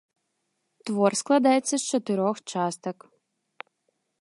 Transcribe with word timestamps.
Твор 0.89 1.11
складаецца 1.21 1.73
з 1.73 1.79
чатырох 1.91 2.35
частак. 2.55 2.97